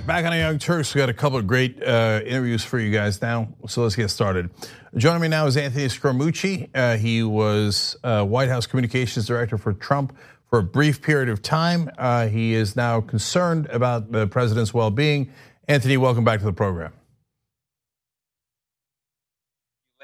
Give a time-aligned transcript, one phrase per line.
[0.00, 0.94] right, back on the Young Turks.
[0.94, 4.08] We got a couple of great uh, interviews for you guys now, so let's get
[4.08, 4.50] started.
[4.96, 6.70] Joining me now is Anthony Scaramucci.
[6.74, 10.16] Uh, he was uh, White House Communications Director for Trump
[10.48, 11.90] for a brief period of time.
[11.98, 15.30] Uh, he is now concerned about the president's well-being.
[15.68, 16.92] Anthony, welcome back to the program.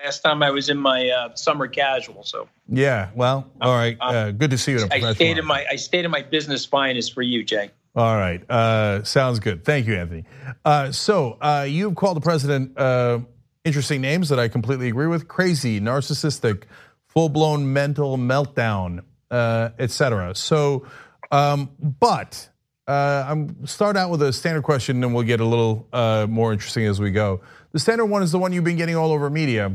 [0.04, 3.10] Last time I was in my uh, summer casual, so yeah.
[3.16, 3.96] Well, all right.
[3.98, 4.86] Uh, good to see you.
[4.92, 7.70] I stayed in my I stayed in my business finest for you, Jay.
[7.96, 9.64] All right, uh, sounds good.
[9.64, 10.24] Thank you, Anthony.
[10.66, 13.20] Uh, so uh, you've called the president uh,
[13.64, 16.64] interesting names that I completely agree with: crazy, narcissistic,
[17.06, 20.34] full-blown mental meltdown, uh, etc.
[20.34, 20.86] So,
[21.30, 22.50] um, but
[22.86, 25.88] uh, I'm start out with a standard question, and we'll get a little
[26.28, 27.40] more interesting as we go.
[27.72, 29.74] The standard one is the one you've been getting all over media.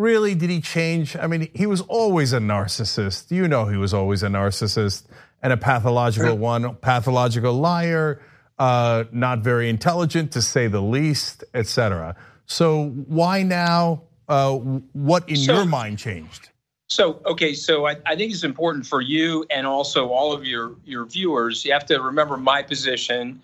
[0.00, 1.14] Really, did he change?
[1.14, 3.30] I mean, he was always a narcissist.
[3.30, 5.04] You know, he was always a narcissist
[5.42, 8.22] and a pathological one, pathological liar,
[8.58, 12.16] uh, not very intelligent to say the least, etc.
[12.46, 14.04] So why now?
[14.26, 16.48] Uh, what in so, your mind changed?
[16.88, 20.76] So okay, so I, I, think it's important for you and also all of your
[20.86, 21.62] your viewers.
[21.62, 23.42] You have to remember my position.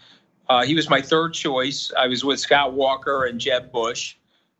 [0.48, 1.92] Uh, he was my third choice.
[1.98, 4.16] I was with Scott Walker and Jeb Bush.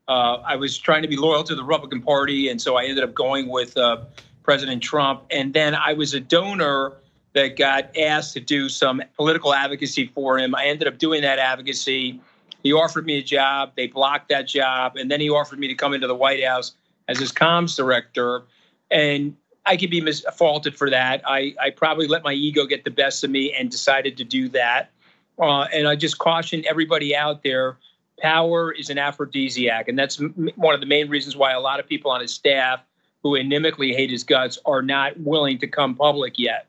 [0.09, 3.03] Uh, I was trying to be loyal to the Republican Party, and so I ended
[3.03, 4.05] up going with uh,
[4.43, 5.25] President Trump.
[5.31, 6.99] And then I was a donor
[7.33, 10.55] that got asked to do some political advocacy for him.
[10.55, 12.21] I ended up doing that advocacy.
[12.63, 13.73] He offered me a job.
[13.77, 14.97] They blocked that job.
[14.97, 16.75] And then he offered me to come into the White House
[17.09, 18.45] as his comms director.
[18.91, 21.23] And I could be mis- faulted for that.
[21.27, 24.49] I, I probably let my ego get the best of me and decided to do
[24.51, 24.91] that.
[25.39, 27.77] Uh, and I just caution everybody out there
[28.21, 29.89] power is an aphrodisiac.
[29.89, 32.33] And that's m- one of the main reasons why a lot of people on his
[32.33, 32.81] staff
[33.23, 36.67] who animically hate his guts are not willing to come public yet.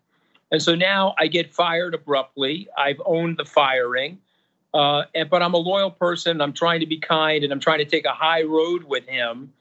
[0.51, 2.67] And so now I get fired abruptly.
[2.77, 4.17] I've owned the firing,
[4.73, 6.41] uh, and, but I'm a loyal person.
[6.41, 9.51] I'm trying to be kind and I'm trying to take a high road with him.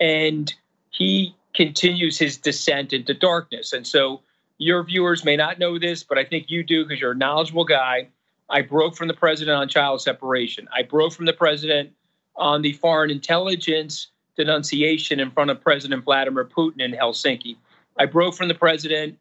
[0.00, 0.52] And
[0.90, 3.72] he continues his descent into darkness.
[3.72, 4.22] And so
[4.58, 7.64] your viewers may not know this, but I think you do because you're a knowledgeable
[7.64, 8.08] guy.
[8.52, 10.68] I broke from the president on child separation.
[10.74, 11.90] I broke from the president
[12.36, 17.56] on the foreign intelligence denunciation in front of President Vladimir Putin in Helsinki.
[17.98, 19.18] I broke from the president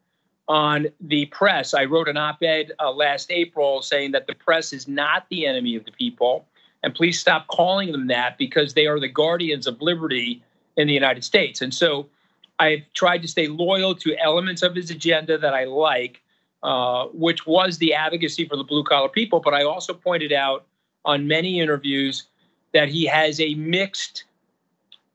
[0.48, 1.74] on the press.
[1.74, 5.46] I wrote an op ed uh, last April saying that the press is not the
[5.46, 6.46] enemy of the people.
[6.84, 10.44] And please stop calling them that because they are the guardians of liberty
[10.76, 11.62] in the United States.
[11.62, 12.08] And so
[12.60, 16.22] I've tried to stay loyal to elements of his agenda that I like,
[16.64, 19.40] uh, which was the advocacy for the blue collar people.
[19.40, 20.66] But I also pointed out
[21.06, 22.28] on many interviews
[22.74, 24.26] that he has a mixed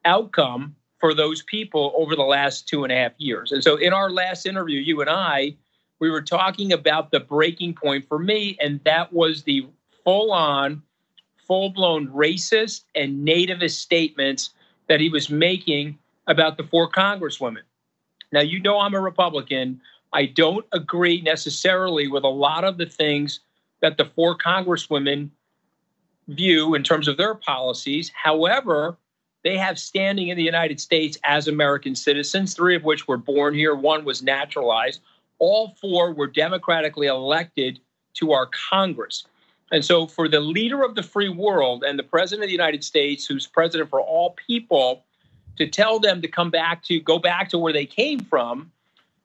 [0.05, 3.53] outcome for those people over the last two and a half years.
[3.53, 5.55] And so in our last interview, you and I,
[5.99, 9.67] we were talking about the breaking point for me, and that was the
[10.05, 10.83] full on,
[11.47, 14.51] full blown racist and nativist statements
[14.89, 17.63] that he was making about the four congresswomen.
[18.33, 19.81] Now, you know, I'm a Republican.
[20.17, 23.41] I don't agree necessarily with a lot of the things
[23.83, 25.29] that the four congresswomen
[26.29, 28.11] view in terms of their policies.
[28.15, 28.97] However,
[29.45, 33.53] they have standing in the United States as American citizens, three of which were born
[33.53, 35.03] here, one was naturalized.
[35.39, 37.79] All four were democratically elected
[38.15, 39.27] to our Congress.
[39.71, 42.85] And so, for the leader of the free world and the president of the United
[42.85, 45.05] States, who's president for all people,
[45.57, 48.73] to tell them to come back to go back to where they came from,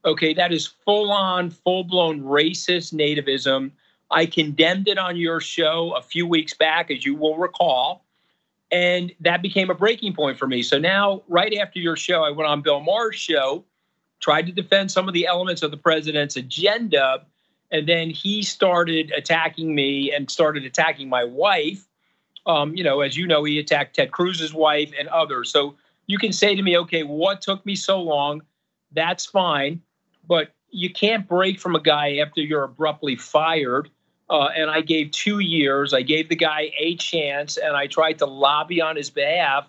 [0.06, 3.72] okay, that is full on, full blown racist nativism.
[4.10, 8.04] I condemned it on your show a few weeks back, as you will recall.
[8.72, 10.64] And that became a breaking point for me.
[10.64, 13.66] So now, right after your show, I went on Bill Maher's show,
[14.20, 17.26] tried to defend some of the elements of the president's agenda.
[17.70, 21.86] And then he started attacking me and started attacking my wife.
[22.46, 25.52] Um, you know, as you know, he attacked Ted Cruz's wife and others.
[25.52, 25.76] So
[26.08, 28.42] you can say to me, okay, what took me so long?
[28.92, 29.82] That's fine.
[30.32, 33.90] But you can't break from a guy after you're abruptly fired
[34.30, 35.94] uh, and I gave two years.
[35.94, 39.68] I gave the guy a chance, and I tried to lobby on his behalf.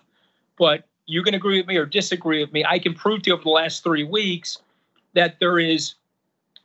[0.57, 2.63] But you can agree with me or disagree with me.
[2.65, 4.57] I can prove to you over the last three weeks
[5.15, 5.95] that there is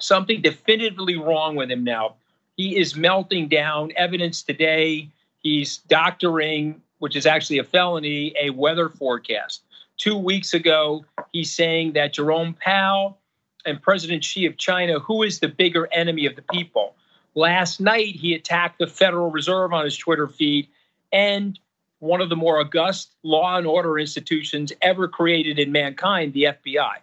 [0.00, 2.14] something definitively wrong with him now.
[2.56, 3.90] He is melting down.
[3.96, 5.08] Evidence today,
[5.40, 9.64] he's doctoring, which is actually a felony, a weather forecast.
[9.96, 13.18] Two weeks ago, he's saying that Jerome Powell
[13.64, 16.94] and President Xi of China, who is the bigger enemy of the people?
[17.34, 20.68] Last night, he attacked the Federal Reserve on his Twitter feed
[21.12, 21.58] and
[22.00, 26.94] one of the more august law and order institutions ever created in mankind, the FBI.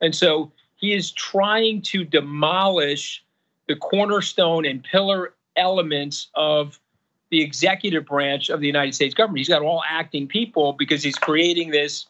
[0.00, 3.24] And so he is trying to demolish
[3.66, 6.80] the cornerstone and pillar elements of
[7.30, 9.38] the executive branch of the United States government.
[9.38, 12.06] He's got all acting people because he's creating this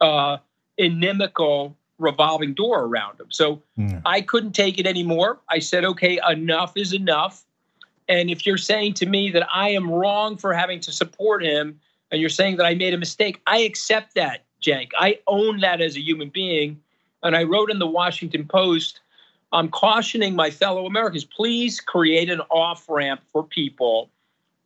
[0.00, 0.38] uh,
[0.78, 3.26] inimical revolving door around him.
[3.30, 4.00] So mm.
[4.04, 5.40] I couldn't take it anymore.
[5.48, 7.44] I said, okay, enough is enough.
[8.08, 11.80] And if you're saying to me that I am wrong for having to support him,
[12.10, 14.90] and you're saying that I made a mistake, I accept that, Cenk.
[14.98, 16.80] I own that as a human being.
[17.22, 19.00] And I wrote in the Washington Post,
[19.52, 24.10] I'm cautioning my fellow Americans, please create an off ramp for people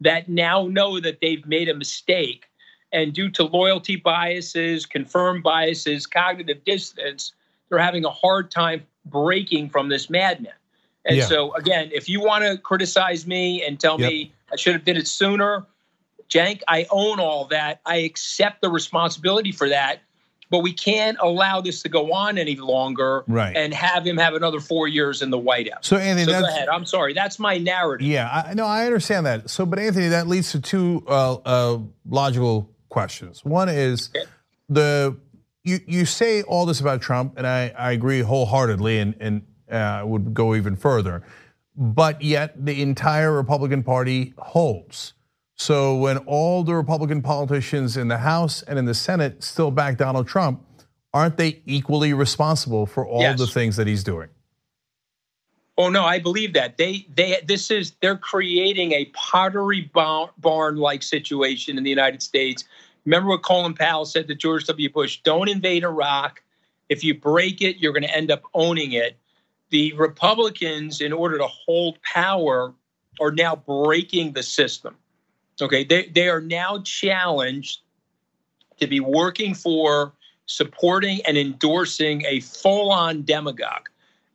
[0.01, 2.48] that now know that they've made a mistake.
[2.93, 7.33] And due to loyalty biases, confirmed biases, cognitive dissonance,
[7.69, 10.53] they're having a hard time breaking from this madman.
[11.05, 11.25] And yeah.
[11.27, 14.11] so, again, if you want to criticize me and tell yep.
[14.11, 15.67] me I should have did it sooner,
[16.29, 17.81] Cenk, I own all that.
[17.87, 20.01] I accept the responsibility for that.
[20.51, 23.55] But we can't allow this to go on any longer right.
[23.55, 25.87] and have him have another four years in the White House.
[25.87, 26.71] So, Anthony, so go ahead.
[26.71, 27.13] I'm sorry.
[27.13, 28.07] That's my narrative.
[28.07, 29.51] Yeah, I, no, I understand that.
[29.51, 33.45] So, but Anthony, that leads to two uh, uh, logical questions.
[33.45, 34.11] One is
[34.69, 35.17] the
[35.65, 40.03] you you say all this about Trump, and I, I agree wholeheartedly, and and uh,
[40.05, 41.23] would go even further.
[41.77, 45.15] But yet, the entire Republican Party holds.
[45.55, 49.97] So when all the Republican politicians in the House and in the Senate still back
[49.97, 50.65] Donald Trump,
[51.13, 53.39] aren't they equally responsible for all yes.
[53.39, 54.29] the things that he's doing?
[55.79, 61.05] Oh no, I believe that they they this is they're creating a pottery barn like
[61.05, 62.65] situation in the United States.
[63.05, 64.91] Remember what Colin Powell said to George W.
[64.91, 66.43] Bush: "Don't invade Iraq.
[66.89, 69.17] If you break it, you're going to end up owning it."
[69.71, 72.75] The Republicans, in order to hold power,
[73.21, 74.97] are now breaking the system.
[75.61, 77.83] Okay, they, they are now challenged
[78.81, 80.13] to be working for,
[80.47, 83.88] supporting, and endorsing a full on demagogue.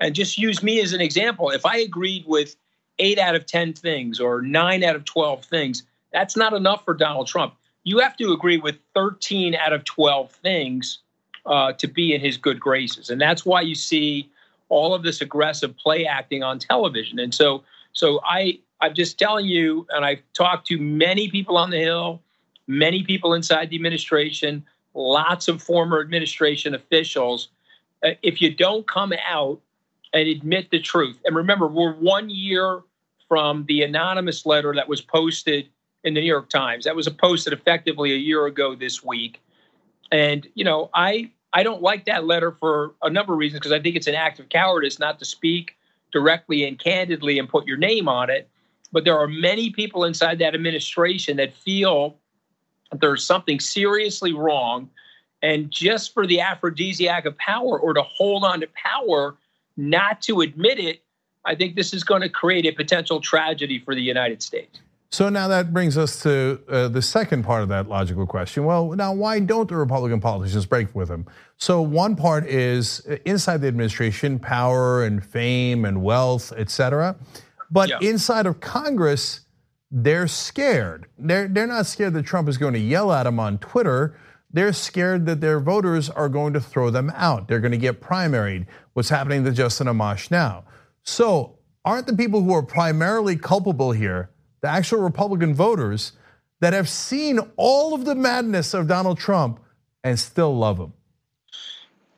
[0.04, 1.50] And just use me as an example.
[1.50, 2.58] If I agreed with
[3.00, 6.94] eight out of 10 things or nine out of 12 things, that's not enough for
[6.94, 7.56] Donald Trump.
[7.86, 11.00] You have to agree with 13 out of 12 things
[11.46, 13.10] uh, to be in his good graces.
[13.10, 14.30] And that's why you see
[14.68, 17.18] all of this aggressive play acting on television.
[17.18, 17.64] And so,
[17.94, 22.22] so I, I'm just telling you, and I've talked to many people on the Hill,
[22.68, 27.48] many people inside the administration, lots of former administration officials.
[28.04, 29.62] Uh, if you don't come out
[30.14, 32.82] and admit the truth, and remember, we're one year
[33.28, 35.68] from the anonymous letter that was posted
[36.04, 36.86] in the New York Times.
[36.86, 39.42] That was posted effectively a year ago this week.
[40.12, 43.72] And, you know, I I don't like that letter for a number of reasons because
[43.72, 45.76] I think it's an act of cowardice not to speak
[46.12, 48.50] directly and candidly and put your name on it.
[48.92, 52.18] But there are many people inside that administration that feel
[52.92, 54.90] that there's something seriously wrong.
[55.42, 59.36] And just for the aphrodisiac of power or to hold on to power,
[59.78, 61.04] not to admit it,
[61.46, 64.80] I think this is going to create a potential tragedy for the United States.
[65.12, 68.66] So now that brings us to uh, the second part of that logical question.
[68.66, 71.28] Well, now why don't the Republican politicians break with him?
[71.58, 77.16] So one part is uh, inside the administration, power and fame and wealth, et cetera.
[77.70, 78.00] But yeah.
[78.02, 79.42] inside of Congress,
[79.92, 81.06] they're scared.
[81.20, 84.18] They're, they're not scared that Trump is going to yell at them on Twitter.
[84.54, 87.48] They're scared that their voters are going to throw them out.
[87.48, 88.68] They're going to get primaried.
[88.94, 90.64] What's happening to Justin Amash now?
[91.02, 94.30] So, aren't the people who are primarily culpable here
[94.62, 96.14] the actual Republican voters
[96.62, 99.60] that have seen all of the madness of Donald Trump
[100.04, 100.94] and still love him?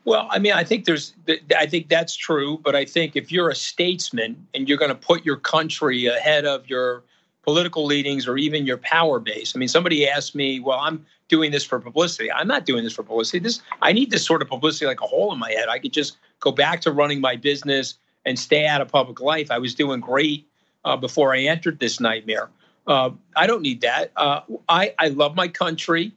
[0.03, 1.15] Well, I mean, I think there's,
[1.57, 2.59] I think that's true.
[2.63, 6.45] But I think if you're a statesman and you're going to put your country ahead
[6.45, 7.03] of your
[7.41, 11.51] political leanings or even your power base, I mean, somebody asked me, well, I'm doing
[11.51, 12.31] this for publicity.
[12.31, 13.39] I'm not doing this for publicity.
[13.39, 15.69] This, I need this sort of publicity like a hole in my head.
[15.69, 19.49] I could just go back to running my business and stay out of public life.
[19.51, 20.47] I was doing great
[20.83, 22.49] uh, before I entered this nightmare.
[22.87, 24.11] Uh, I don't need that.
[24.15, 26.13] Uh, I, I love my country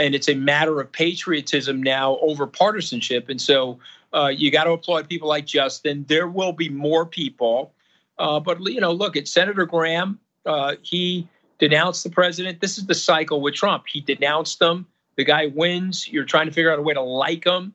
[0.00, 3.28] and it's a matter of patriotism now over partisanship.
[3.28, 3.78] And so
[4.14, 6.04] uh, you got to applaud people like Justin.
[6.08, 7.72] There will be more people,
[8.18, 10.18] uh, but you know, look at Senator Graham.
[10.46, 11.28] Uh, he
[11.60, 12.60] denounced the president.
[12.60, 13.84] This is the cycle with Trump.
[13.86, 14.86] He denounced them.
[15.16, 16.08] The guy wins.
[16.08, 17.74] You're trying to figure out a way to like him.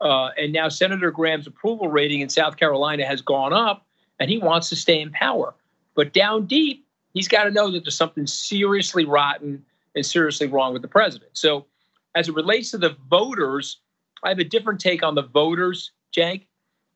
[0.00, 3.86] Uh, and now Senator Graham's approval rating in South Carolina has gone up,
[4.18, 5.54] and he wants to stay in power.
[5.94, 10.72] But down deep, he's got to know that there's something seriously rotten and seriously wrong
[10.72, 11.30] with the president.
[11.34, 11.66] So,
[12.14, 13.78] as it relates to the voters,
[14.24, 16.46] I have a different take on the voters, Cenk.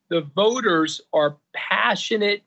[0.09, 2.43] The voters are passionate,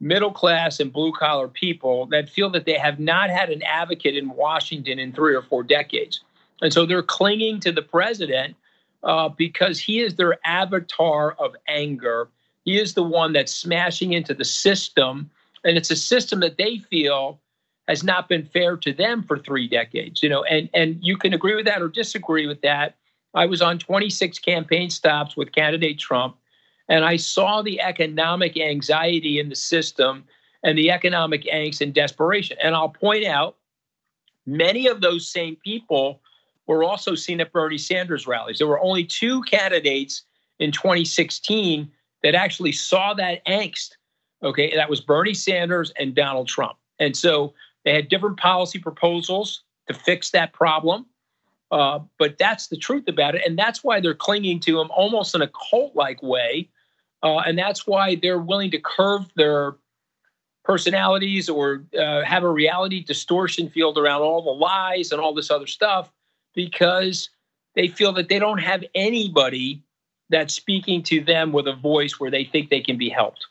[0.00, 4.16] middle class, and blue collar people that feel that they have not had an advocate
[4.16, 6.20] in Washington in three or four decades.
[6.62, 8.56] And so they're clinging to the president
[9.02, 12.28] uh, because he is their avatar of anger.
[12.64, 15.30] He is the one that's smashing into the system.
[15.64, 17.38] And it's a system that they feel
[17.88, 20.22] has not been fair to them for three decades.
[20.22, 22.96] You know, and and you can agree with that or disagree with that.
[23.34, 26.36] I was on 26 campaign stops with candidate Trump,
[26.90, 30.24] and I saw the economic anxiety in the system
[30.64, 32.58] and the economic angst and desperation.
[32.62, 33.56] And I'll point out
[34.44, 36.20] many of those same people
[36.66, 38.58] were also seen at Bernie Sanders rallies.
[38.58, 40.24] There were only two candidates
[40.58, 41.90] in 2016
[42.24, 43.92] that actually saw that angst.
[44.42, 46.76] Okay, that was Bernie Sanders and Donald Trump.
[46.98, 47.54] And so
[47.84, 51.06] they had different policy proposals to fix that problem.
[51.70, 53.42] Uh, but that's the truth about it.
[53.46, 56.68] And that's why they're clinging to him almost in a cult like way.
[57.22, 59.74] Uh, and that's why they're willing to curve their
[60.64, 65.50] personalities or uh, have a reality distortion field around all the lies and all this
[65.50, 66.12] other stuff
[66.54, 67.30] because
[67.74, 69.82] they feel that they don't have anybody
[70.28, 73.46] that's speaking to them with a voice where they think they can be helped.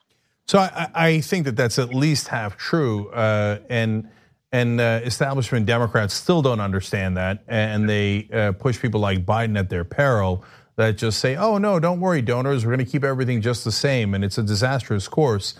[0.47, 4.09] So I, I think that that's at least half true, uh, and
[4.51, 9.59] and uh, establishment Democrats still don't understand that, and they uh, push people like Biden
[9.59, 10.43] at their peril.
[10.79, 12.65] That just say, "Oh no, don't worry, donors.
[12.65, 15.55] We're going to keep everything just the same," and it's a disastrous course.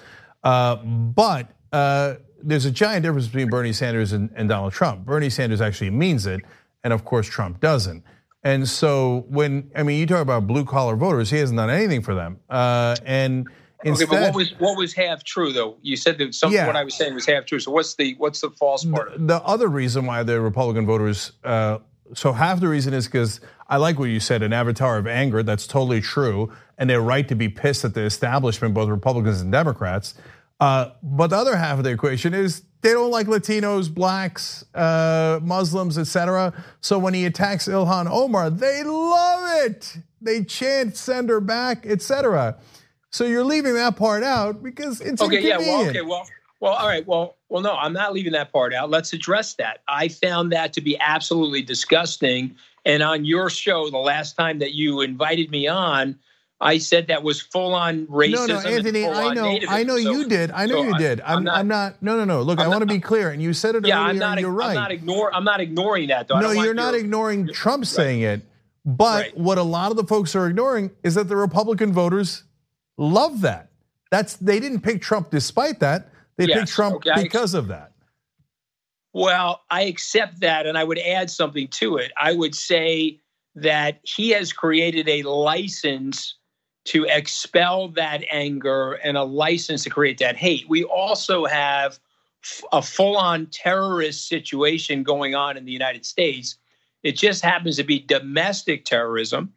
[0.45, 5.05] Uh, but uh, there's a giant difference between Bernie Sanders and, and Donald Trump.
[5.05, 6.39] Bernie Sanders actually means it,
[6.85, 8.01] and of course Trump doesn't.
[8.43, 12.01] And so when I mean you talk about blue collar voters, he hasn't done anything
[12.01, 12.39] for them.
[12.49, 13.45] Uh, and
[13.83, 15.75] instead, okay, but what was what was half true though?
[15.81, 16.65] You said that some yeah.
[16.65, 17.59] what I was saying was half true.
[17.59, 19.11] So what's the what's the false part?
[19.17, 21.79] The, the other reason why the Republican voters, uh,
[22.13, 25.43] so half the reason is because I like what you said, an avatar of anger.
[25.43, 29.51] That's totally true, and they're right to be pissed at the establishment, both Republicans and
[29.51, 30.15] Democrats.
[30.59, 35.39] Uh, but the other half of the equation is they don't like Latinos, blacks, uh,
[35.41, 36.53] Muslims, etc.
[36.81, 39.97] So when he attacks Ilhan Omar, they love it.
[40.21, 42.57] They chant, send her back, etc.
[43.09, 45.41] So you're leaving that part out because it's okay.
[45.41, 45.57] Yeah.
[45.57, 45.89] Well.
[45.89, 46.01] Okay.
[46.01, 46.27] Well.
[46.59, 46.73] Well.
[46.73, 47.05] All right.
[47.05, 47.37] Well.
[47.49, 47.61] Well.
[47.61, 48.89] No, I'm not leaving that part out.
[48.89, 49.79] Let's address that.
[49.87, 52.55] I found that to be absolutely disgusting.
[52.85, 56.17] And on your show, the last time that you invited me on,
[56.61, 58.47] I said that was full on racism.
[58.47, 60.51] No, no, Anthony, I know, I know so, you did.
[60.51, 61.21] I know so you did.
[61.21, 62.41] I'm, I'm, not, I'm, not, No, no, no.
[62.41, 64.09] Look, I'm i want to be clear, and you said it yeah, earlier.
[64.09, 64.69] I'm not, you're right.
[64.69, 65.33] I'm not ignore.
[65.33, 66.27] I'm not ignoring that.
[66.27, 66.39] Though.
[66.39, 67.87] No, you're not your, ignoring your, Trump right.
[67.87, 68.41] saying it.
[68.85, 69.37] But right.
[69.37, 72.43] what a lot of the folks are ignoring is that the Republican voters
[72.97, 73.69] love that.
[74.09, 76.09] That's they didn't pick Trump despite that.
[76.39, 77.91] They yes, picked Trump okay, because of that.
[79.11, 82.13] Well, I accept that, and I would add something to it.
[82.17, 83.19] I would say
[83.55, 86.35] that he has created a license
[86.85, 90.69] to expel that anger and a license to create that hate.
[90.69, 91.99] We also have
[92.71, 96.55] a full on terrorist situation going on in the United States.
[97.03, 99.51] It just happens to be domestic terrorism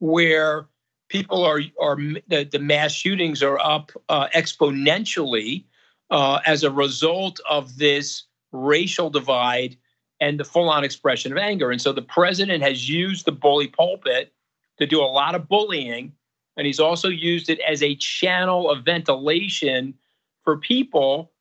[0.00, 0.68] where
[1.08, 5.64] people are, are the, the mass shootings are up uh, exponentially
[6.10, 9.76] uh, as a result of this racial divide
[10.20, 11.70] and the full on expression of anger.
[11.70, 14.32] And so the president has used the bully pulpit
[14.78, 16.12] to do a lot of bullying
[16.56, 19.94] and he's also used it as a channel of ventilation
[20.42, 21.32] for people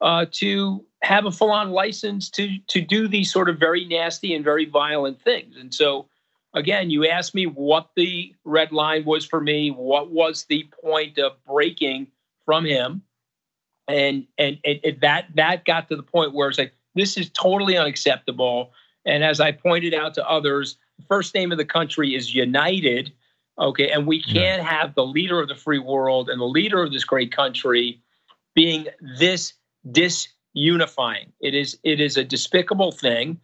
[0.00, 4.44] uh, to have a full-on license to to do these sort of very nasty and
[4.44, 5.56] very violent things.
[5.56, 6.08] And so,
[6.54, 9.70] again, you asked me what the red line was for me.
[9.70, 12.08] What was the point of breaking
[12.44, 13.02] from him?
[13.90, 17.30] And and it, it, that that got to the point where it's like this is
[17.30, 18.72] totally unacceptable.
[19.04, 23.12] And as I pointed out to others, the first name of the country is United
[23.60, 23.90] Okay.
[23.90, 27.04] And we can't have the leader of the free world and the leader of this
[27.04, 28.00] great country
[28.54, 28.86] being
[29.18, 29.52] this
[29.88, 31.28] disunifying.
[31.40, 33.38] It is it is a despicable thing.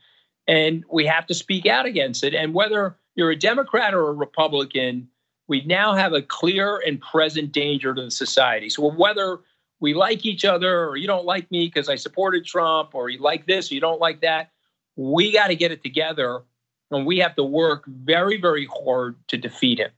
[0.48, 2.34] And we have to speak out against it.
[2.34, 5.08] And whether you're a Democrat or a Republican,
[5.48, 8.70] we now have a clear and present danger to the society.
[8.70, 9.40] So whether
[9.80, 13.18] we like each other or you don't like me because I supported Trump or you
[13.18, 14.50] like this or you don't like that,
[14.96, 16.42] we got to get it together
[16.90, 19.90] and we have to work very, very hard to defeat him.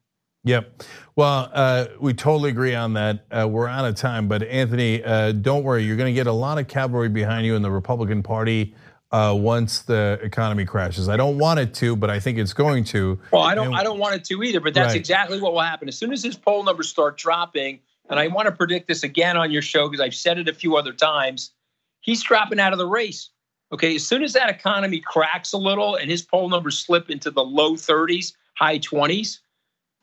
[0.45, 0.83] Yep.
[1.17, 3.27] Well, uh, we totally agree on that.
[3.31, 5.85] Uh, we're out of time, but Anthony, uh, don't worry.
[5.85, 8.75] You're going to get a lot of cavalry behind you in the Republican Party
[9.11, 11.09] uh, once the economy crashes.
[11.09, 13.19] I don't want it to, but I think it's going to.
[13.33, 13.69] Well, I don't.
[13.69, 14.61] And, I don't want it to either.
[14.61, 14.97] But that's right.
[14.97, 17.81] exactly what will happen as soon as his poll numbers start dropping.
[18.09, 20.55] And I want to predict this again on your show because I've said it a
[20.55, 21.53] few other times.
[22.01, 23.31] He's dropping out of the race.
[23.71, 27.31] Okay, as soon as that economy cracks a little and his poll numbers slip into
[27.31, 29.41] the low 30s, high 20s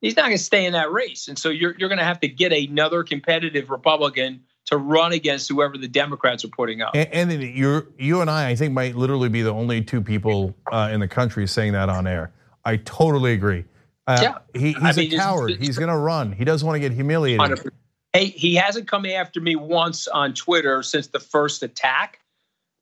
[0.05, 1.27] he's not going to stay in that race.
[1.27, 5.49] And so you're, you're going to have to get another competitive Republican to run against
[5.49, 6.95] whoever the Democrats are putting up.
[6.95, 10.55] And, and you you and I, I think, might literally be the only two people
[10.71, 12.31] uh, in the country saying that on air.
[12.63, 13.65] I totally agree.
[14.07, 14.37] Uh, yeah.
[14.59, 15.51] He, he's I mean, a coward.
[15.51, 16.31] It's, it's, he's going to run.
[16.31, 17.39] He doesn't want to get humiliated.
[17.39, 17.69] 100%.
[18.15, 22.21] Hey, he hasn't come after me once on Twitter since the first attack.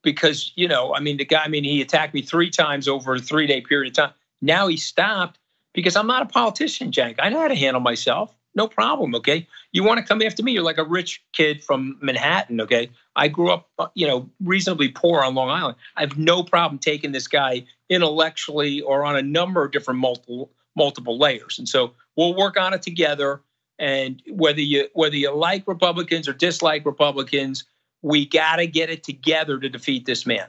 [0.04, 3.16] because you know, I mean, the guy, I mean, he attacked me three times over
[3.16, 4.14] a three day period of time.
[4.44, 5.40] Now he stopped
[5.74, 7.16] because I'm not a politician, Cenk.
[7.18, 8.36] I know how to handle myself.
[8.54, 9.16] No problem.
[9.16, 9.48] Okay.
[9.72, 10.52] You want to come after me?
[10.52, 12.62] You're like a rich kid from Manhattan.
[12.62, 12.92] Okay.
[13.16, 15.78] I grew up, uh, you know, reasonably poor on Long Island.
[15.96, 20.52] I have no problem taking this guy intellectually or on a number of different multiple
[20.76, 21.58] multiple layers.
[21.58, 23.42] And so we'll work on it together.
[23.80, 27.66] And whether you whether you like Republicans or dislike Republicans,
[28.02, 30.48] we got to get it together to defeat this man.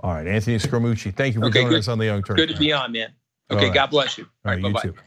[0.00, 2.38] All right, Anthony Scaramucci, thank you for okay, joining good, us on the Young Turks.
[2.38, 3.12] Good to be on, man.
[3.50, 3.74] Okay, right.
[3.74, 4.24] God bless you.
[4.44, 4.98] All right, All right you too.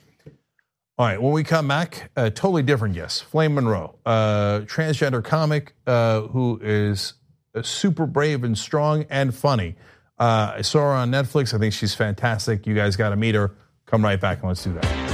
[0.97, 5.73] All right, when we come back, a totally different guest, Flame Monroe, a transgender comic
[5.87, 7.13] uh, who is
[7.61, 9.75] super brave and strong and funny.
[10.17, 11.53] Uh, I saw her on Netflix.
[11.53, 12.67] I think she's fantastic.
[12.67, 13.55] You guys got to meet her.
[13.85, 15.08] Come right back and let's do that.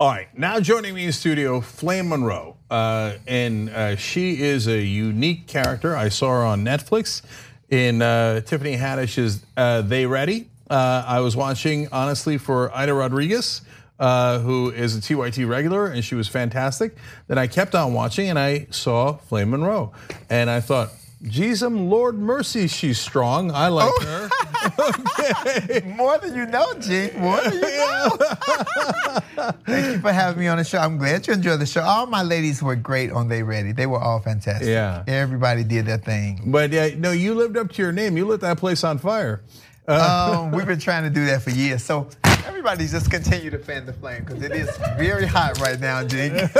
[0.00, 4.80] All right, now joining me in studio, Flame Monroe, uh, and uh, she is a
[4.80, 5.94] unique character.
[5.94, 7.20] I saw her on Netflix
[7.68, 13.60] in uh, Tiffany Haddish's uh, "They Ready." Uh, I was watching honestly for Aida Rodriguez,
[13.98, 16.96] uh, who is a TYT regular, and she was fantastic.
[17.26, 19.92] Then I kept on watching, and I saw Flame Monroe,
[20.30, 20.92] and I thought,
[21.22, 23.50] Jeez, Lord mercy, she's strong.
[23.50, 24.30] I like oh.
[24.30, 24.30] her.
[24.78, 25.80] okay.
[25.96, 27.10] More than you know, G.
[27.16, 28.08] More than you know.
[29.66, 30.78] Thank you for having me on the show.
[30.78, 31.82] I'm glad you enjoyed the show.
[31.82, 33.72] All my ladies were great on They Ready.
[33.72, 34.68] They were all fantastic.
[34.68, 35.04] Yeah.
[35.06, 36.42] Everybody did their thing.
[36.46, 38.16] But yeah, no, you lived up to your name.
[38.16, 39.42] You lit that place on fire.
[39.90, 41.82] Um, we've been trying to do that for years.
[41.82, 42.08] So
[42.46, 46.32] everybody just continue to fan the flame because it is very hot right now, Jing.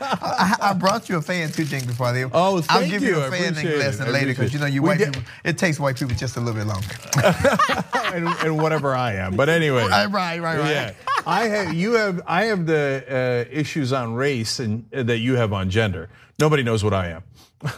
[0.00, 2.24] I, I, brought you a fan too, Jing, before they.
[2.24, 3.16] Oh, thank I'll give you.
[3.16, 5.22] you a fan lesson later because you know you white people.
[5.44, 6.86] It takes white people just a little bit longer.
[8.14, 9.86] and, and, whatever I am, but anyway.
[9.86, 10.70] Right, right, right, right.
[10.70, 10.92] Yeah,
[11.26, 11.74] I have.
[11.74, 12.22] You have.
[12.26, 16.08] I have the uh, issues on race and uh, that you have on gender.
[16.38, 17.22] Nobody knows what I am.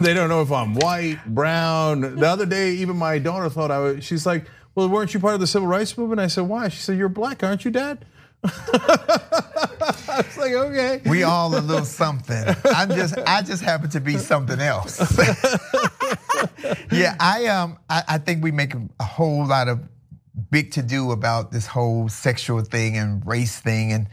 [0.01, 2.17] They don't know if I'm white, brown.
[2.17, 4.05] The other day, even my daughter thought I was.
[4.05, 6.21] She's like well, weren't you part of the civil rights movement?
[6.21, 6.69] I said, why?
[6.69, 8.05] She said, you're black, aren't you, Dad?
[8.45, 11.03] I was like, okay.
[11.07, 12.45] We all a little something.
[12.67, 15.01] I'm just, I just happen to be something else.
[16.93, 19.81] yeah, I um, I, I think we make a whole lot of
[20.51, 24.09] big to do about this whole sexual thing and race thing and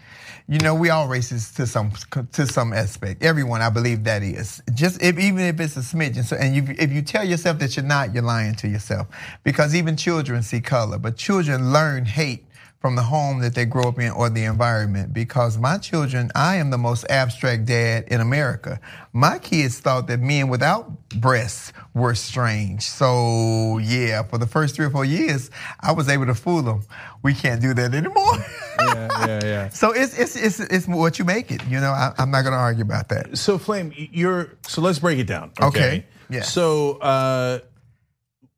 [0.47, 1.91] you know, we all racist to some
[2.33, 3.23] to some aspect.
[3.23, 4.61] Everyone, I believe that is.
[4.75, 6.23] Just if, even if it's a smidgen.
[6.23, 9.07] So, and you, if you tell yourself that you're not, you're lying to yourself.
[9.43, 12.45] Because even children see color, but children learn hate
[12.79, 15.11] from the home that they grow up in or the environment.
[15.11, 18.79] Because my children, I am the most abstract dad in America.
[19.13, 22.83] My kids thought that men without breasts were strange.
[22.83, 26.83] So yeah, for the first three or four years, I was able to fool them.
[27.23, 28.45] We can't do that anymore.
[28.85, 29.69] yeah, yeah, yeah.
[29.73, 31.63] So it's it's it's it's what you make it.
[31.67, 33.37] You know, I, am not going to argue about that.
[33.37, 35.51] So Flame, you're so let's break it down.
[35.61, 35.79] Okay.
[35.79, 36.05] okay.
[36.29, 36.41] Yeah.
[36.41, 37.59] So uh,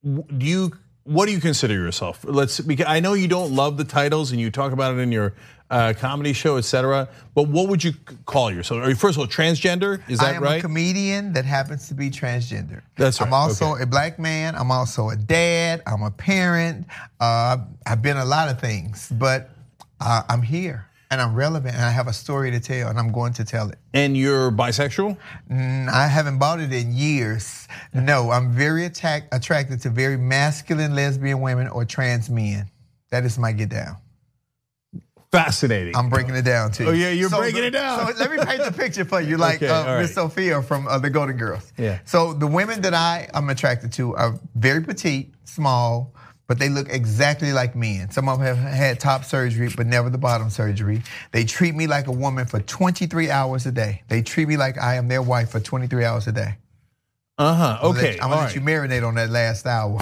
[0.03, 0.71] do you
[1.03, 2.23] what do you consider yourself?
[2.23, 5.11] Let's because I know you don't love the titles and you talk about it in
[5.11, 5.33] your
[5.69, 7.09] uh, comedy show, etc.
[7.33, 7.93] But what would you
[8.25, 8.81] call yourself?
[8.83, 10.01] Are you first of all transgender?
[10.09, 10.33] Is that right?
[10.33, 10.59] I am right?
[10.59, 12.81] a comedian that happens to be transgender.
[12.95, 13.27] That's right.
[13.27, 13.83] I'm also okay.
[13.83, 14.55] a black man.
[14.55, 15.81] I'm also a dad.
[15.85, 16.87] I'm a parent.
[17.19, 19.49] Uh, I've been a lot of things, but
[19.99, 23.11] uh, I'm here and I'm relevant and I have a story to tell and I'm
[23.11, 23.77] going to tell it.
[23.93, 25.17] And you're bisexual?
[25.49, 27.67] Mm, I haven't bought it in years.
[27.93, 32.69] No, I'm very attack, attracted to very masculine lesbian women or trans men.
[33.09, 33.97] That is my get down.
[35.31, 35.95] Fascinating.
[35.95, 36.87] I'm breaking it down too.
[36.87, 38.13] Oh yeah, you're so breaking the, it down.
[38.13, 40.23] So let me paint the picture for you, like okay, uh, Miss right.
[40.23, 41.73] Sophia from uh, the Golden Girls.
[41.77, 41.99] Yeah.
[42.05, 46.13] So the women that I am attracted to are very petite, small,
[46.47, 48.09] but they look exactly like men.
[48.09, 51.03] Some of them have had top surgery, but never the bottom surgery.
[51.31, 54.03] They treat me like a woman for 23 hours a day.
[54.07, 56.55] They treat me like I am their wife for 23 hours a day.
[57.37, 57.79] Uh huh.
[57.89, 58.13] Okay.
[58.13, 59.99] I'm gonna let, let you marinate on that last hour.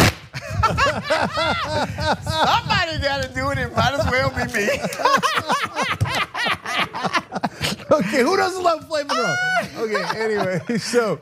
[2.23, 3.57] Somebody got to do it.
[3.57, 4.69] It might as well be me.
[7.91, 8.21] okay.
[8.21, 9.35] Who doesn't love Monroe?
[9.77, 10.03] Okay.
[10.15, 11.19] Anyway, so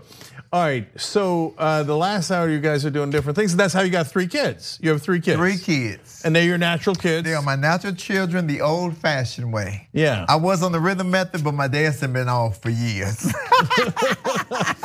[0.54, 0.88] all right.
[1.02, 3.56] So uh, the last hour, you guys are doing different things.
[3.56, 4.78] That's how you got three kids.
[4.84, 5.38] You have three kids.
[5.38, 6.22] Three kids.
[6.24, 7.28] And they're your natural kids.
[7.28, 9.88] They are my natural children, the old-fashioned way.
[9.94, 10.28] Yeah.
[10.30, 13.34] I was on the rhythm method, but my dancing been off for years.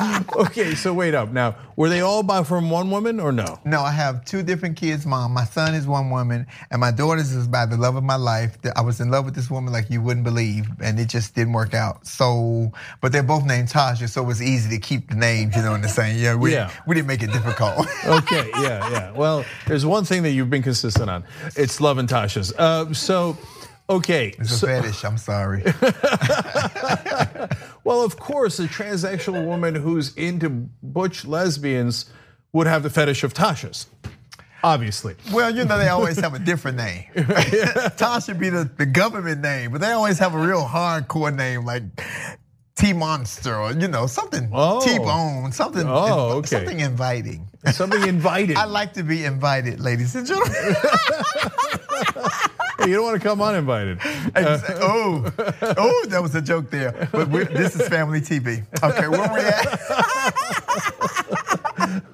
[0.37, 0.73] okay.
[0.73, 1.31] So wait up.
[1.31, 3.59] Now, were they all by from one woman or no?
[3.63, 5.33] No, I have two different kids, mom.
[5.33, 8.57] My son is one woman, and my daughter's is by the love of my life.
[8.75, 11.53] I was in love with this woman like you wouldn't believe, and it just didn't
[11.53, 12.07] work out.
[12.07, 15.65] So, but they're both named Tasha, so it was easy to keep the names you
[15.65, 16.17] know, in the same.
[16.17, 16.71] Yeah, we, yeah.
[16.87, 17.87] we didn't make it difficult.
[18.05, 19.11] okay, yeah, yeah.
[19.11, 21.25] Well, there's one thing that you've been consistent on.
[21.55, 22.53] It's love and Tasha's.
[22.57, 23.37] Uh, so,
[23.89, 24.33] okay.
[24.39, 25.63] It's a fetish, I'm sorry.
[27.89, 30.49] Well, of course, a transsexual woman who's into
[30.83, 32.05] butch lesbians
[32.53, 33.87] would have the fetish of Tasha's.
[34.63, 35.15] Obviously.
[35.31, 37.05] Well, you know they always have a different name.
[37.15, 41.81] Tasha be the, the government name, but they always have a real hardcore name like
[42.79, 44.79] T Monster or you know something Oh.
[44.83, 46.47] T Bone, something Oh, okay.
[46.47, 47.47] something inviting.
[47.73, 48.55] Something invited.
[48.63, 50.55] I like to be invited, ladies and gentlemen.
[52.79, 53.99] Hey, you don't want to come uninvited.
[54.01, 55.29] Oh,
[55.77, 57.09] oh, that was a joke there.
[57.11, 58.63] But we're, this is family TV.
[58.81, 59.79] Okay, where are we at?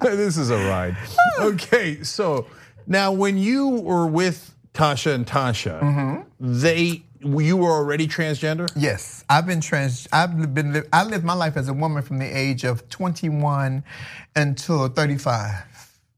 [0.00, 0.96] this is a ride.
[1.38, 2.48] Okay, so
[2.88, 6.22] now when you were with Tasha and Tasha, Mm-hmm.
[6.40, 8.70] they you were already transgender.
[8.76, 10.06] Yes, I've been trans.
[10.12, 10.84] I've been.
[10.92, 13.82] I lived my life as a woman from the age of 21
[14.34, 15.54] until 35,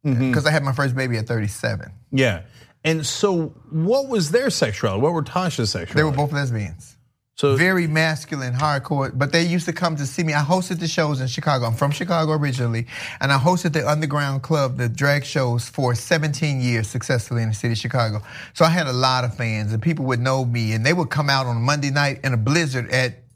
[0.05, 0.29] mm-hmm.
[0.29, 1.91] because I had my first baby at 37.
[2.13, 2.43] Yeah,
[2.85, 5.01] and so what was their sexuality?
[5.01, 5.95] What were Tasha's sexuality?
[5.95, 6.98] They were both lesbians.
[7.39, 10.35] So Very masculine, hardcore, but they used to come to see me.
[10.35, 11.67] I hosted the shows in Chicago.
[11.67, 12.89] I'm from Chicago originally,
[13.21, 17.55] and I hosted the Underground Club, the drag shows, for 17 years successfully in the
[17.55, 18.23] city of Chicago.
[18.55, 21.11] So I had a lot of fans, and people would know me, and they would
[21.11, 23.28] come out on a Monday night in a blizzard at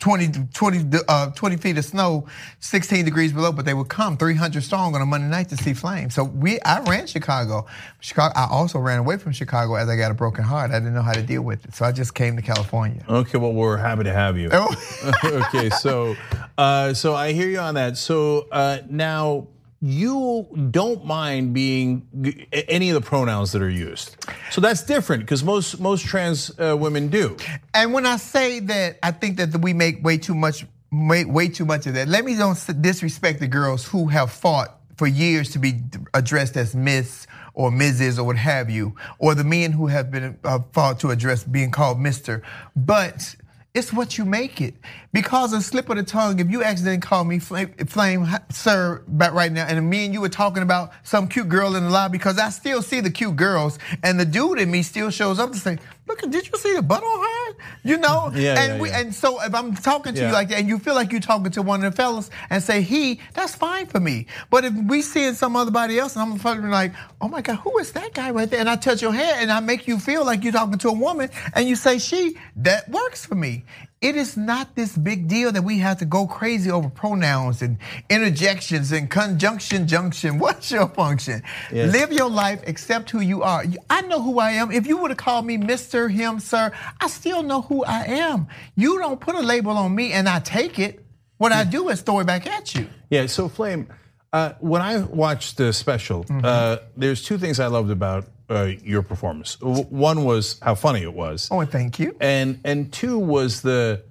[0.00, 2.26] 20, 20, uh, 20 feet of snow,
[2.60, 5.74] 16 degrees below, but they would come 300 strong on a Monday night to see
[5.74, 6.10] Flame.
[6.10, 7.66] So we, I ran Chicago.
[8.00, 8.32] Chicago.
[8.34, 10.70] I also ran away from Chicago as I got a broken heart.
[10.70, 13.04] I didn't know how to deal with it, so I just came to California.
[13.08, 14.48] okay, well we're happy to have you.
[14.52, 14.74] Oh.
[15.24, 16.16] okay, so
[16.56, 17.98] uh, so I hear you on that.
[17.98, 19.48] So uh, now
[19.82, 22.06] you don't mind being
[22.52, 24.14] any of the pronouns that are used.
[24.50, 27.36] So that's different because most most trans uh, women do.
[27.72, 31.64] And when I say that, I think that we make way too much, way, too
[31.64, 32.08] much of that.
[32.08, 35.80] Let me don't disrespect the girls who have fought for years to be
[36.12, 38.18] addressed as Miss or Mrs.
[38.18, 41.70] or what have you, or the men who have been uh, fought to address being
[41.70, 42.42] called Mister.
[42.76, 43.34] But
[43.72, 44.74] it's what you make it.
[45.12, 49.52] Because a slip of the tongue, if you accidentally call me flame, flame sir, right
[49.52, 52.38] now, and me and you were talking about some cute girl in the lobby, because
[52.38, 55.58] I still see the cute girls, and the dude in me still shows up to
[55.58, 55.78] say,
[56.10, 57.56] look, did you see the butt on her?
[57.84, 58.30] You know?
[58.34, 59.00] Yeah, and yeah, we, yeah.
[59.00, 60.28] and so if I'm talking to Yeah.
[60.28, 62.62] you like that, and you feel like you're talking to one of the fellas and
[62.62, 64.26] say he, that's fine for me.
[64.50, 67.56] But if we seeing some other body else, and I'm fucking like, oh my God,
[67.56, 68.60] who is that guy right there?
[68.60, 70.92] And I touch your hair and I make you feel like you're talking to a
[70.92, 73.64] woman and you say she, that works for me.
[74.00, 77.76] It is not this big deal that we have to go crazy over pronouns and
[78.08, 80.38] interjections and conjunction junction.
[80.44, 81.42] What's your function?
[81.70, 81.92] Yes.
[81.92, 83.62] Live your life, accept who you are.
[83.90, 84.72] I know who I am.
[84.72, 86.10] If you would have called me Mr.
[86.10, 88.48] Him, Sir, I still know who I am.
[88.74, 91.04] You don't put a label on me and I take it.
[91.36, 92.88] What I do is throw it back at you.
[93.10, 93.88] Yeah, so Flame,
[94.32, 99.02] uh, when I watched the special, uh, there's two things I loved about uh, your
[99.02, 99.56] performance.
[99.56, 102.16] W- One was how funny it was, Oh, and thank you.
[102.20, 104.02] and and two was the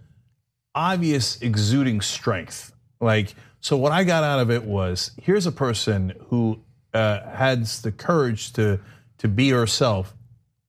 [0.75, 2.73] obvious exuding strength.
[3.01, 6.59] Like, so what I got out of it was here's a person who
[6.93, 8.79] uh, has the courage to
[9.19, 10.13] to be herself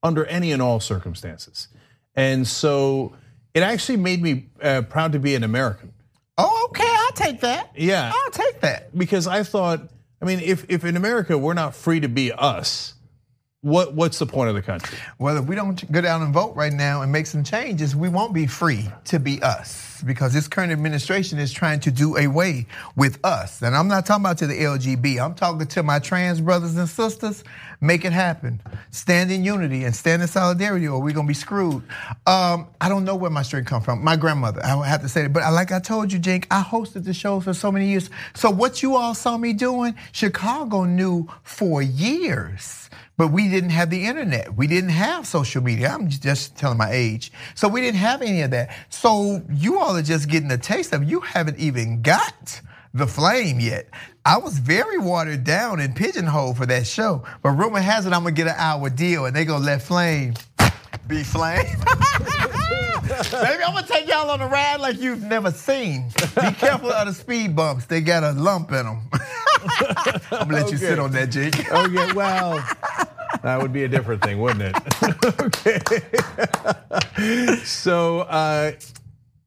[0.03, 1.67] under any and all circumstances,
[2.15, 3.13] and so
[3.53, 5.93] it actually made me uh, proud to be an American.
[6.37, 7.71] Oh, okay, I'll take that.
[7.75, 8.11] Yeah.
[8.15, 8.97] I'll take that.
[8.97, 9.81] because I thought,
[10.21, 12.93] I mean, if if in America we're not free to be us,
[13.61, 14.97] what what's the point of the country?
[15.19, 18.09] Well, if we don't go down and vote right now and make some changes, we
[18.09, 22.65] won't be free to be us because this current administration is trying to do away
[22.95, 23.61] with us.
[23.61, 25.23] And I'm not talking about to the LGB.
[25.23, 27.43] I'm talking to my trans brothers and sisters.
[27.81, 28.61] Make it happen.
[28.89, 31.83] Stand in unity and stand in solidarity, or we're gonna be screwed.
[32.25, 34.03] Um, I don't know where my strength come from.
[34.03, 34.65] My grandmother.
[34.65, 35.33] I have to say that.
[35.33, 38.09] But like I told you, Jake, I hosted the show for so many years.
[38.33, 43.89] So what you all saw me doing, Chicago knew for years but we didn't have
[43.89, 44.55] the internet.
[44.55, 45.89] We didn't have social media.
[45.89, 47.31] I'm just telling my age.
[47.55, 48.75] So we didn't have any of that.
[48.89, 51.03] So you all are just getting a taste of.
[51.03, 52.61] You haven't even got
[52.93, 53.89] the flame yet.
[54.25, 57.23] I was very watered down and pigeonholed for that show.
[57.41, 60.33] But rumor has it I'm gonna get an hour deal and they gonna let flame
[61.07, 61.65] be flame.
[63.31, 66.09] Maybe I'm gonna take y'all on a ride like you've never seen.
[66.35, 67.85] Be careful of the speed bumps.
[67.85, 69.01] They got a lump in them.
[70.31, 71.71] I'm gonna let you sit on that, Jake.
[71.71, 72.55] Okay, well,
[73.43, 75.39] that would be a different thing, wouldn't it?
[75.41, 75.79] okay.
[77.63, 78.71] so, uh,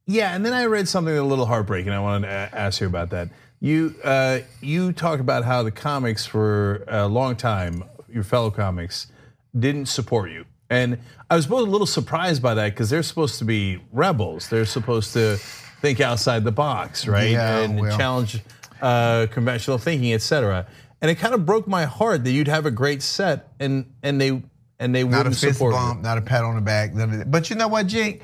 [0.05, 1.91] yeah, and then I read something a little heartbreaking.
[1.91, 3.29] I wanted to ask you about that.
[3.59, 9.07] You uh, you talked about how the comics for a long time, your fellow comics,
[9.57, 13.39] didn't support you, and I was both a little surprised by that because they're supposed
[13.39, 14.49] to be rebels.
[14.49, 15.37] They're supposed to
[15.81, 17.31] think outside the box, right?
[17.31, 17.97] Yeah, and well.
[17.97, 18.39] challenge
[18.81, 20.67] uh, conventional thinking, etc.
[21.01, 24.19] And it kind of broke my heart that you'd have a great set and and
[24.19, 24.41] they
[24.79, 26.93] and they Not a wouldn't fist support bump, not a pat on the back.
[26.93, 27.31] none of that.
[27.31, 28.21] But you know what, Jake?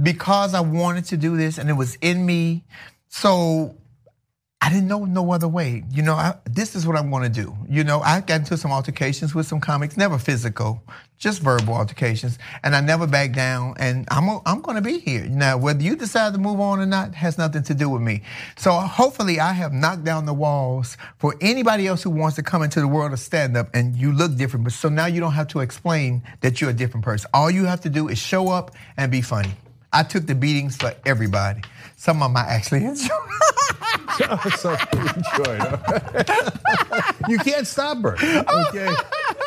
[0.00, 2.64] because I wanted to do this and it was in me.
[3.08, 3.76] So
[4.62, 5.82] I didn't know no other way.
[5.90, 7.52] You know, I, this is what I'm going to do.
[7.68, 10.80] You know, I got into some altercations with some comics, never physical,
[11.18, 13.74] just verbal altercations, and I never backed down.
[13.80, 15.58] And I'm I'm going to be here now.
[15.58, 18.22] Whether you decide to move on or not has nothing to do with me.
[18.56, 22.62] So hopefully, I have knocked down the walls for anybody else who wants to come
[22.62, 24.62] into the world of stand up and you look different.
[24.62, 27.28] But so now you don't have to explain that you're a different person.
[27.34, 29.56] All you have to do is show up and be funny.
[29.92, 31.62] I took the beatings for everybody.
[32.02, 33.08] Some of I actually enjoyed.
[34.58, 35.62] so enjoyed.
[37.28, 38.14] you can't stop her.
[38.68, 38.88] Okay.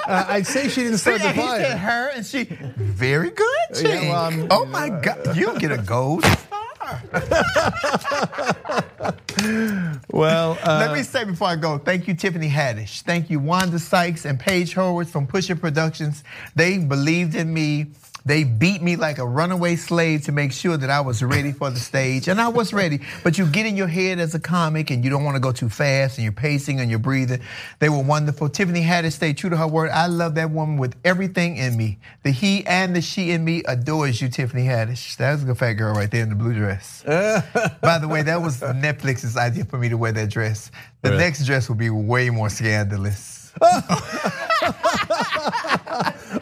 [0.07, 1.61] Uh, I'd say she didn't start See, the he fire.
[1.61, 2.45] said her, and she
[2.77, 3.47] very good.
[3.83, 7.03] Yeah, well, I'm- oh my God, you get a gold star.
[10.09, 13.01] Well, uh, Let me say before I go, thank you, Tiffany Haddish.
[13.01, 16.23] Thank you, Wanda Sykes and Page Hurwitz from Push It Productions.
[16.55, 17.87] They believed in me.
[18.27, 21.69] They beat me like a runaway slave to make sure that I was ready for
[21.69, 22.27] the stage.
[22.27, 23.01] And I was ready.
[23.23, 25.51] But you get in your head as a comic and you don't want to go
[25.51, 27.41] too fast and you're pacing and you're breathing.
[27.77, 28.49] They were wonderful.
[28.49, 29.91] Tiffany Haddish stayed true to her word.
[29.91, 31.99] I love that woman with everything in me.
[32.23, 35.17] The he and the she in me adores you, Tiffany Haddish.
[35.17, 37.03] That's a good fat girl right there in the blue dress.
[37.81, 40.71] By the way, that was Netflix's idea for me to wear that dress.
[41.03, 41.23] The Really?
[41.23, 43.53] next dress will be way more scandalous.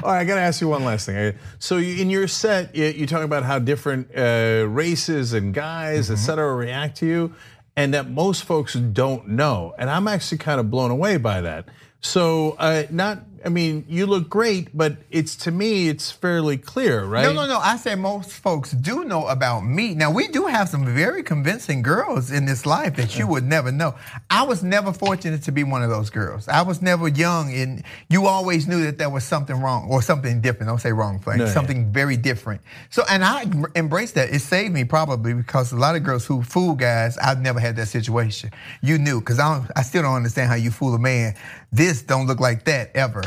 [0.03, 1.33] All right, I got to ask you one last thing.
[1.59, 6.11] So you, in your set, you, you talk about how different uh, races and guys,
[6.11, 7.33] et cetera, react to you,
[7.77, 9.73] and that most folks don't know.
[9.77, 11.69] And I'm actually kind of blown away by that.
[12.01, 17.03] So uh, not, I mean, you look great, but it's to me, it's fairly clear,
[17.03, 17.23] right?
[17.23, 17.57] No, no, no.
[17.57, 19.93] I said most folks do know about me.
[19.95, 23.71] Now we do have some very convincing girls in this life that you would never
[23.71, 23.95] know.
[24.29, 26.47] I was never fortunate to be one of those girls.
[26.47, 30.39] I was never young, and you always knew that there was something wrong or something
[30.39, 30.69] different.
[30.69, 31.39] Don't say wrong, Frank.
[31.39, 31.51] No, yeah.
[31.51, 32.61] something very different.
[32.91, 34.29] So, and I embraced that.
[34.29, 37.75] It saved me probably because a lot of girls who fool guys, I've never had
[37.75, 38.51] that situation.
[38.81, 41.35] You knew because I, I still don't understand how you fool a man.
[41.73, 43.23] This don't look like that ever,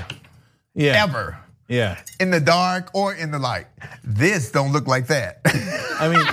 [0.72, 1.02] yeah.
[1.02, 1.98] ever Yeah.
[2.20, 3.66] in the dark or in the light.
[4.04, 5.40] This don't look like that.
[5.98, 6.24] I mean,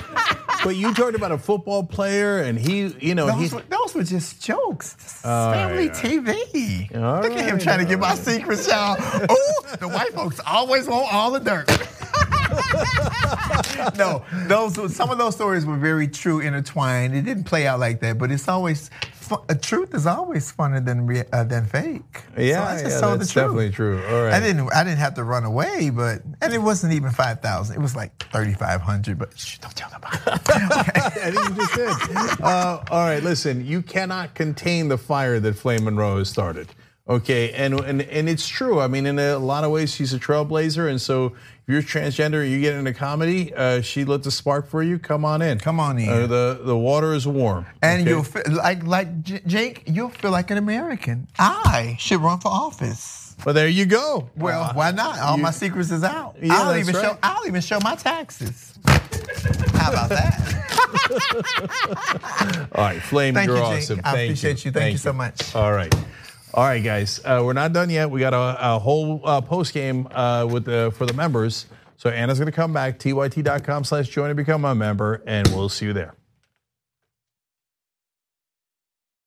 [0.62, 4.04] but you talked about a football player, and he, you know, those, were, those were
[4.04, 4.92] just jokes.
[4.94, 6.96] This is All family right, TV.
[6.96, 8.94] All Look at him trying to get my secrets, y'all.
[8.96, 11.68] Ooh, the white folks always want all the dirt.
[13.98, 17.12] no, those some of those stories were very true, intertwined.
[17.14, 18.88] It didn't play out like that, but it's always
[19.24, 22.22] fu- uh, truth is always funner than uh, than fake.
[22.36, 23.44] Yeah, so I just yeah, told that's the truth.
[23.44, 24.02] definitely true.
[24.08, 24.34] All right.
[24.34, 27.76] I didn't I didn't have to run away, but and it wasn't even five thousand.
[27.76, 29.18] It was like thirty five hundred.
[29.18, 30.18] But shh, don't tell nobody.
[30.26, 32.40] I think you just did.
[32.42, 33.66] Uh, all right, listen.
[33.66, 36.68] You cannot contain the fire that Flame Monroe has started.
[37.06, 38.80] Okay, and and and it's true.
[38.80, 41.34] I mean, in a lot of ways, she's a trailblazer, and so if
[41.66, 43.52] you're transgender, and you get into comedy.
[43.54, 44.98] Uh, she lit the spark for you.
[44.98, 45.58] Come on in.
[45.58, 46.08] Come on in.
[46.08, 47.66] Uh, the the water is warm.
[47.82, 48.10] And okay?
[48.10, 51.28] you'll feel like like J- Jake, you'll feel like an American.
[51.38, 53.36] I should run for office.
[53.44, 54.30] Well, there you go.
[54.34, 55.18] Well, Uh, why not?
[55.18, 56.36] All you- my secrets is out.
[56.40, 57.18] Yeah, I'll even show right.
[57.22, 58.72] I'll even show my taxes.
[58.86, 60.40] How about that?
[62.74, 64.00] All right, Flame, Thank you're you, awesome.
[64.04, 64.70] I Thank appreciate you.
[64.70, 65.54] Thank you so much.
[65.54, 65.94] All right.
[66.54, 67.18] All right, guys.
[67.24, 68.12] Uh, we're not done yet.
[68.12, 71.66] We got a, a whole uh, post game uh, with the, for the members.
[71.96, 73.00] So Anna's going to come back.
[73.00, 76.14] tyt.com slash join and become a member, and we'll see you there.